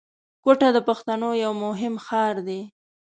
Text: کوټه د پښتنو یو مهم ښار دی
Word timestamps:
کوټه 0.43 0.69
د 0.75 0.77
پښتنو 0.87 1.29
یو 1.43 1.51
مهم 1.65 1.93
ښار 2.05 2.35
دی 2.47 2.61